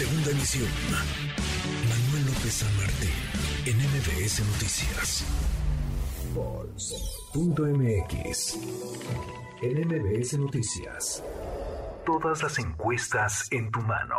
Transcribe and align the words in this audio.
Segunda 0.00 0.30
emisión. 0.30 0.68
Manuel 1.86 2.24
López 2.24 2.54
San 2.54 2.74
Martín, 2.78 3.10
en 3.66 3.76
MBS 3.76 4.40
Noticias. 4.46 5.26
Pulse.mx. 7.34 7.78
En 9.60 9.88
MBS 9.88 10.38
Noticias. 10.38 11.22
Todas 12.06 12.42
las 12.42 12.58
encuestas 12.58 13.46
en 13.52 13.70
tu 13.70 13.80
mano. 13.80 14.16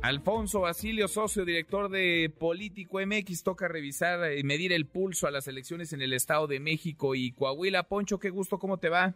Alfonso 0.00 0.60
Basilio, 0.60 1.06
socio 1.06 1.44
director 1.44 1.90
de 1.90 2.32
Político 2.38 3.00
MX, 3.04 3.42
toca 3.42 3.68
revisar 3.68 4.32
y 4.32 4.44
medir 4.44 4.72
el 4.72 4.86
pulso 4.86 5.26
a 5.26 5.30
las 5.30 5.46
elecciones 5.46 5.92
en 5.92 6.00
el 6.00 6.14
Estado 6.14 6.46
de 6.46 6.58
México 6.58 7.14
y 7.14 7.32
Coahuila. 7.32 7.82
Poncho, 7.82 8.18
qué 8.18 8.30
gusto, 8.30 8.58
¿cómo 8.58 8.78
te 8.78 8.88
va? 8.88 9.14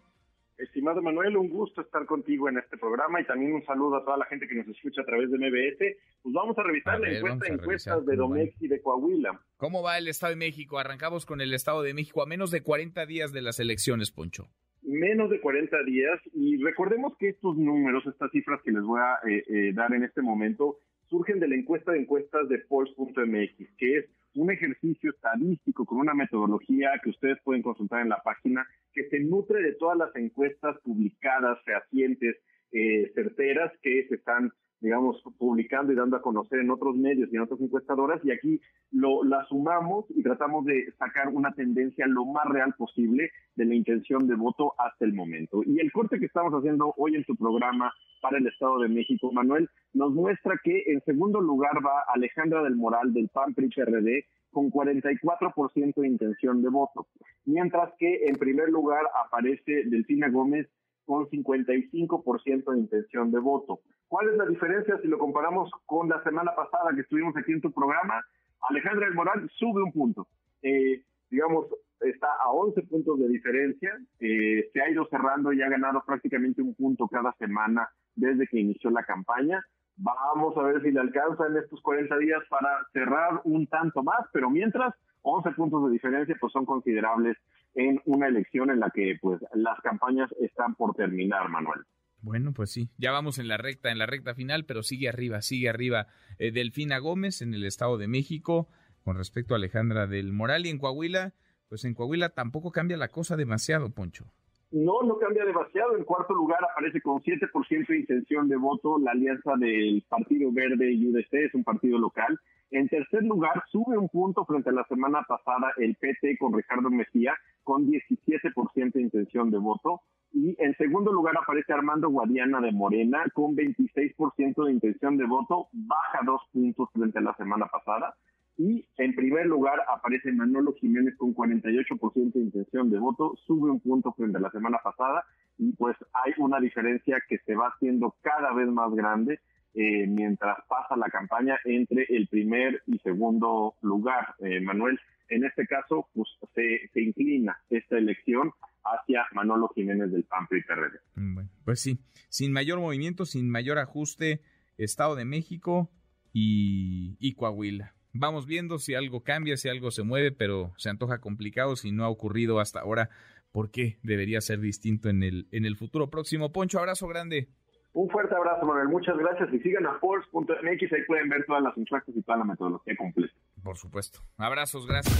Estimado 0.58 1.02
Manuel, 1.02 1.36
un 1.36 1.48
gusto 1.48 1.80
estar 1.80 2.04
contigo 2.06 2.48
en 2.48 2.58
este 2.58 2.76
programa 2.76 3.20
y 3.20 3.24
también 3.24 3.52
un 3.52 3.64
saludo 3.64 3.96
a 3.96 4.04
toda 4.04 4.16
la 4.16 4.26
gente 4.26 4.46
que 4.46 4.54
nos 4.54 4.68
escucha 4.68 5.02
a 5.02 5.04
través 5.04 5.30
de 5.30 5.38
MBS. 5.38 5.96
Pues 6.22 6.34
vamos 6.34 6.56
a 6.58 6.62
revisar 6.62 7.00
la 7.00 7.10
encuesta 7.10 7.44
de 7.46 7.54
encuestas 7.54 8.06
de 8.06 8.16
Domex 8.16 8.62
y 8.62 8.68
de 8.68 8.80
Coahuila. 8.80 9.40
¿Cómo 9.56 9.82
va 9.82 9.98
el 9.98 10.08
Estado 10.08 10.30
de 10.30 10.36
México? 10.36 10.78
Arrancamos 10.78 11.26
con 11.26 11.40
el 11.40 11.52
Estado 11.54 11.82
de 11.82 11.94
México 11.94 12.22
a 12.22 12.26
menos 12.26 12.50
de 12.50 12.62
40 12.62 13.06
días 13.06 13.32
de 13.32 13.42
las 13.42 13.60
elecciones, 13.60 14.10
Poncho. 14.10 14.48
Menos 14.82 15.30
de 15.30 15.40
40 15.40 15.76
días 15.84 16.20
y 16.34 16.62
recordemos 16.62 17.16
que 17.18 17.30
estos 17.30 17.56
números, 17.56 18.04
estas 18.06 18.30
cifras 18.30 18.60
que 18.62 18.72
les 18.72 18.82
voy 18.82 19.00
a 19.00 19.28
eh, 19.28 19.44
eh, 19.48 19.72
dar 19.72 19.92
en 19.94 20.04
este 20.04 20.22
momento, 20.22 20.78
surgen 21.12 21.40
de 21.40 21.46
la 21.46 21.56
encuesta 21.56 21.92
de 21.92 21.98
encuestas 21.98 22.48
de 22.48 22.58
Pulse.mx, 22.60 23.76
que 23.76 23.98
es 23.98 24.06
un 24.34 24.50
ejercicio 24.50 25.10
estadístico 25.10 25.84
con 25.84 25.98
una 25.98 26.14
metodología 26.14 26.90
que 27.04 27.10
ustedes 27.10 27.36
pueden 27.44 27.60
consultar 27.60 28.00
en 28.00 28.08
la 28.08 28.22
página, 28.22 28.66
que 28.94 29.06
se 29.10 29.20
nutre 29.20 29.60
de 29.60 29.74
todas 29.74 29.98
las 29.98 30.16
encuestas 30.16 30.74
publicadas, 30.82 31.58
fehacientes, 31.66 32.36
eh, 32.72 33.12
certeras 33.14 33.70
que 33.82 34.06
se 34.08 34.14
están 34.14 34.50
digamos, 34.82 35.22
publicando 35.38 35.92
y 35.92 35.96
dando 35.96 36.16
a 36.16 36.22
conocer 36.22 36.58
en 36.58 36.70
otros 36.70 36.96
medios 36.96 37.32
y 37.32 37.36
en 37.36 37.42
otras 37.42 37.60
encuestadoras, 37.60 38.20
y 38.24 38.32
aquí 38.32 38.60
lo, 38.90 39.24
la 39.24 39.44
sumamos 39.44 40.04
y 40.10 40.22
tratamos 40.22 40.64
de 40.64 40.92
sacar 40.98 41.28
una 41.28 41.52
tendencia 41.52 42.06
lo 42.06 42.26
más 42.26 42.44
real 42.46 42.74
posible 42.76 43.30
de 43.54 43.64
la 43.64 43.74
intención 43.74 44.26
de 44.26 44.34
voto 44.34 44.74
hasta 44.78 45.04
el 45.04 45.14
momento. 45.14 45.62
Y 45.64 45.80
el 45.80 45.92
corte 45.92 46.18
que 46.18 46.26
estamos 46.26 46.52
haciendo 46.52 46.92
hoy 46.96 47.14
en 47.14 47.24
su 47.24 47.36
programa 47.36 47.92
para 48.20 48.38
el 48.38 48.46
Estado 48.46 48.80
de 48.80 48.88
México, 48.88 49.32
Manuel, 49.32 49.68
nos 49.94 50.12
muestra 50.12 50.58
que 50.62 50.84
en 50.86 51.00
segundo 51.02 51.40
lugar 51.40 51.84
va 51.84 52.04
Alejandra 52.14 52.62
del 52.62 52.76
Moral 52.76 53.12
del 53.12 53.28
PAN 53.28 53.54
PRI 53.54 53.68
PRD 53.68 54.24
con 54.50 54.70
44% 54.70 55.94
de 55.94 56.06
intención 56.06 56.62
de 56.62 56.68
voto, 56.68 57.06
mientras 57.44 57.92
que 57.98 58.26
en 58.26 58.36
primer 58.36 58.68
lugar 58.68 59.02
aparece 59.24 59.84
Delfina 59.86 60.28
Gómez 60.28 60.68
con 61.04 61.28
55% 61.28 62.72
de 62.72 62.78
intención 62.78 63.30
de 63.30 63.38
voto. 63.38 63.80
¿Cuál 64.08 64.28
es 64.30 64.36
la 64.36 64.46
diferencia 64.46 64.98
si 65.00 65.08
lo 65.08 65.18
comparamos 65.18 65.70
con 65.86 66.08
la 66.08 66.22
semana 66.22 66.54
pasada 66.54 66.94
que 66.94 67.00
estuvimos 67.00 67.36
aquí 67.36 67.52
en 67.52 67.60
tu 67.60 67.72
programa? 67.72 68.22
Alejandra 68.68 69.06
del 69.06 69.14
Moral 69.14 69.50
sube 69.54 69.82
un 69.82 69.92
punto. 69.92 70.26
Eh, 70.62 71.02
digamos, 71.30 71.66
está 72.00 72.28
a 72.44 72.50
11 72.50 72.82
puntos 72.82 73.18
de 73.18 73.28
diferencia. 73.28 73.98
Eh, 74.20 74.68
se 74.72 74.80
ha 74.80 74.90
ido 74.90 75.06
cerrando 75.06 75.52
y 75.52 75.62
ha 75.62 75.68
ganado 75.68 76.02
prácticamente 76.06 76.62
un 76.62 76.74
punto 76.74 77.08
cada 77.08 77.32
semana 77.38 77.88
desde 78.14 78.46
que 78.46 78.60
inició 78.60 78.90
la 78.90 79.04
campaña. 79.04 79.64
Vamos 79.96 80.56
a 80.56 80.62
ver 80.62 80.82
si 80.82 80.90
le 80.90 81.00
alcanza 81.00 81.46
en 81.46 81.56
estos 81.56 81.80
40 81.82 82.16
días 82.18 82.42
para 82.48 82.68
cerrar 82.92 83.40
un 83.44 83.66
tanto 83.66 84.02
más, 84.02 84.26
pero 84.32 84.50
mientras 84.50 84.94
11 85.22 85.50
puntos 85.52 85.86
de 85.86 85.92
diferencia 85.92 86.36
pues 86.40 86.52
son 86.52 86.66
considerables 86.66 87.36
en 87.74 88.00
una 88.04 88.28
elección 88.28 88.70
en 88.70 88.80
la 88.80 88.90
que 88.90 89.16
pues 89.20 89.40
las 89.54 89.80
campañas 89.80 90.30
están 90.40 90.74
por 90.74 90.94
terminar, 90.94 91.48
Manuel. 91.48 91.80
Bueno, 92.20 92.52
pues 92.52 92.70
sí, 92.70 92.88
ya 92.98 93.10
vamos 93.10 93.38
en 93.38 93.48
la 93.48 93.56
recta, 93.56 93.90
en 93.90 93.98
la 93.98 94.06
recta 94.06 94.34
final, 94.34 94.64
pero 94.64 94.82
sigue 94.84 95.08
arriba, 95.08 95.42
sigue 95.42 95.68
arriba 95.68 96.06
eh, 96.38 96.52
Delfina 96.52 96.98
Gómez 96.98 97.42
en 97.42 97.52
el 97.52 97.64
Estado 97.64 97.98
de 97.98 98.06
México 98.06 98.68
con 99.02 99.16
respecto 99.16 99.54
a 99.54 99.56
Alejandra 99.56 100.06
del 100.06 100.32
Moral 100.32 100.66
y 100.66 100.70
en 100.70 100.78
Coahuila, 100.78 101.34
pues 101.68 101.84
en 101.84 101.94
Coahuila 101.94 102.28
tampoco 102.30 102.70
cambia 102.70 102.96
la 102.96 103.08
cosa 103.08 103.36
demasiado, 103.36 103.90
Poncho. 103.90 104.32
No, 104.72 105.02
no 105.02 105.18
cambia 105.18 105.44
demasiado. 105.44 105.98
En 105.98 106.04
cuarto 106.04 106.32
lugar 106.32 106.58
aparece 106.64 107.02
con 107.02 107.20
7% 107.20 107.86
de 107.88 107.98
intención 107.98 108.48
de 108.48 108.56
voto 108.56 108.98
la 108.98 109.10
alianza 109.10 109.52
del 109.58 110.02
Partido 110.08 110.50
Verde 110.50 110.90
y 110.90 111.08
UDC, 111.08 111.32
es 111.34 111.54
un 111.54 111.62
partido 111.62 111.98
local. 111.98 112.40
En 112.70 112.88
tercer 112.88 113.22
lugar, 113.22 113.62
sube 113.70 113.98
un 113.98 114.08
punto 114.08 114.46
frente 114.46 114.70
a 114.70 114.72
la 114.72 114.84
semana 114.84 115.26
pasada 115.28 115.74
el 115.76 115.94
PT 115.96 116.38
con 116.38 116.54
Ricardo 116.54 116.88
Mejía, 116.88 117.34
con 117.62 117.86
17% 117.86 118.92
de 118.94 119.02
intención 119.02 119.50
de 119.50 119.58
voto. 119.58 120.00
Y 120.32 120.56
en 120.58 120.74
segundo 120.78 121.12
lugar 121.12 121.34
aparece 121.36 121.74
Armando 121.74 122.08
Guadiana 122.08 122.62
de 122.62 122.72
Morena 122.72 123.24
con 123.34 123.54
26% 123.54 124.64
de 124.64 124.72
intención 124.72 125.18
de 125.18 125.26
voto, 125.26 125.68
baja 125.72 126.20
dos 126.24 126.40
puntos 126.50 126.88
frente 126.94 127.18
a 127.18 127.22
la 127.22 127.36
semana 127.36 127.66
pasada. 127.66 128.14
Y 128.56 128.86
en 128.98 129.14
primer 129.14 129.46
lugar 129.46 129.80
aparece 129.88 130.30
Manolo 130.30 130.74
Jiménez 130.74 131.16
con 131.16 131.34
48% 131.34 132.32
de 132.32 132.40
intención 132.40 132.90
de 132.90 132.98
voto, 132.98 133.34
sube 133.46 133.70
un 133.70 133.80
punto 133.80 134.12
frente 134.12 134.38
a 134.38 134.40
la 134.40 134.50
semana 134.50 134.78
pasada 134.84 135.24
y 135.58 135.72
pues 135.72 135.96
hay 136.12 136.32
una 136.38 136.60
diferencia 136.60 137.22
que 137.28 137.38
se 137.38 137.54
va 137.54 137.68
haciendo 137.68 138.14
cada 138.20 138.52
vez 138.52 138.68
más 138.68 138.92
grande 138.94 139.40
eh, 139.74 140.06
mientras 140.06 140.58
pasa 140.68 140.96
la 140.96 141.08
campaña 141.08 141.58
entre 141.64 142.04
el 142.10 142.28
primer 142.28 142.82
y 142.86 142.98
segundo 142.98 143.74
lugar, 143.80 144.34
eh, 144.40 144.60
Manuel. 144.60 144.98
En 145.28 145.44
este 145.44 145.66
caso, 145.66 146.08
pues 146.12 146.28
se, 146.54 147.00
inclina 147.00 147.56
esta 147.70 147.96
elección 147.96 148.52
hacia 148.84 149.24
Manolo 149.32 149.68
Jiménez 149.74 150.12
del 150.12 150.24
PAN 150.24 150.46
y 150.50 150.60
PRD. 150.60 150.98
Bueno, 151.14 151.48
pues 151.64 151.80
sí, 151.80 152.00
sin 152.28 152.52
mayor 152.52 152.80
movimiento, 152.80 153.24
sin 153.24 153.48
mayor 153.48 153.78
ajuste, 153.78 154.42
Estado 154.76 155.16
de 155.16 155.24
México 155.24 155.90
y 156.34 157.34
Coahuila. 157.34 157.94
Vamos 158.12 158.46
viendo 158.46 158.78
si 158.78 158.94
algo 158.94 159.22
cambia, 159.22 159.56
si 159.56 159.68
algo 159.68 159.90
se 159.90 160.02
mueve, 160.02 160.32
pero 160.32 160.72
se 160.76 160.90
antoja 160.90 161.20
complicado 161.20 161.76
si 161.76 161.92
no 161.92 162.04
ha 162.04 162.08
ocurrido 162.08 162.60
hasta 162.60 162.80
ahora. 162.80 163.08
¿Por 163.52 163.70
qué 163.70 163.98
debería 164.02 164.40
ser 164.40 164.60
distinto 164.60 165.08
en 165.08 165.22
el, 165.22 165.48
en 165.50 165.64
el 165.64 165.76
futuro 165.76 166.10
próximo? 166.10 166.52
Poncho, 166.52 166.78
abrazo 166.78 167.06
grande. 167.08 167.48
Un 167.94 168.08
fuerte 168.08 168.34
abrazo, 168.34 168.64
Manuel. 168.64 168.88
Muchas 168.88 169.16
gracias. 169.16 169.52
Y 169.52 169.58
sigan 169.60 169.86
a 169.86 169.98
Force.mx, 169.98 170.92
ahí 170.92 171.04
pueden 171.06 171.28
ver 171.28 171.44
todas 171.46 171.62
las 171.62 171.76
encuestas 171.76 172.14
y 172.16 172.22
toda 172.22 172.38
la 172.38 172.44
metodología 172.44 172.96
completa. 172.96 173.34
Por 173.62 173.76
supuesto. 173.76 174.20
Abrazos, 174.38 174.86
gracias. 174.86 175.14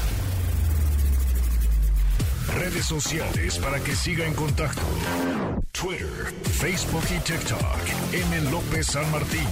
Redes 2.59 2.85
sociales 2.85 3.59
para 3.59 3.79
que 3.79 3.93
siga 3.93 4.27
en 4.27 4.35
contacto: 4.35 4.83
Twitter, 5.73 6.33
Facebook 6.61 7.05
y 7.11 7.21
TikTok. 7.21 7.63
M. 8.13 8.51
López 8.51 8.87
San 8.87 9.11
Martín. 9.13 9.49